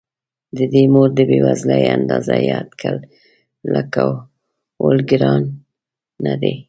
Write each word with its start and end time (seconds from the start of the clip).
د 0.57 0.59
دې 0.73 0.83
مور 0.93 1.09
د 1.17 1.19
بې 1.29 1.37
وزلۍ 1.45 1.83
اندازه 1.97 2.35
یا 2.49 2.55
اټکل 2.63 2.97
لګول 3.73 4.97
ګران 5.09 5.41
نه 6.25 6.33
دي. 6.41 6.53